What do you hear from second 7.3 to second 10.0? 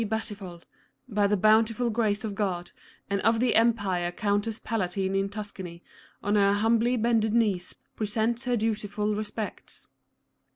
Jcnees presents her dutiful respects.